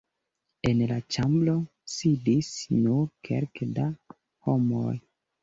En 0.69 0.79
la 0.91 0.95
ĉambro 1.15 1.53
sidis 1.97 2.49
nur 2.79 3.05
kelke 3.31 3.69
da 3.77 3.87
homoj. 4.49 4.99